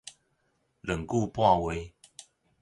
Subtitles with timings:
[0.81, 1.73] 兩句半話